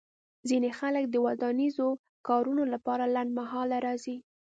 ځینې 0.49 0.69
خلک 0.79 1.03
د 1.09 1.15
ودانیزو 1.25 1.87
کارونو 2.27 2.63
لپاره 2.73 3.05
لنډمهاله 3.15 3.77
راځي 3.85 4.17